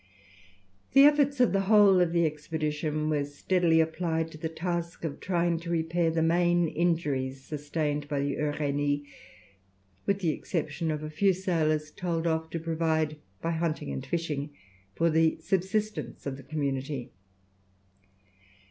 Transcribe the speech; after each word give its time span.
The 0.93 1.03
efforts 1.03 1.39
of 1.39 1.53
the 1.53 1.59
whole 1.69 2.01
of 2.01 2.11
the 2.11 2.25
expedition 2.25 3.07
were 3.07 3.23
steadily 3.23 3.79
applied 3.79 4.31
to 4.31 4.37
the 4.39 4.49
task 4.49 5.03
of 5.03 5.19
trying 5.19 5.59
to 5.59 5.69
repair 5.69 6.09
the 6.09 6.23
main 6.23 6.67
injuries 6.69 7.41
sustained 7.43 8.07
by 8.07 8.21
the 8.21 8.33
Uranie, 8.35 9.05
with 10.07 10.17
the 10.21 10.31
exception 10.31 10.89
of 10.89 11.03
a 11.03 11.11
few 11.11 11.33
sailors 11.33 11.91
told 11.91 12.25
off 12.25 12.49
to 12.49 12.59
provide, 12.59 13.17
by 13.43 13.51
hunting 13.51 13.91
and 13.91 14.03
fishing, 14.03 14.49
for 14.95 15.11
the 15.11 15.37
subsistence 15.39 16.25
of 16.25 16.35
the 16.35 16.41
community. 16.41 17.11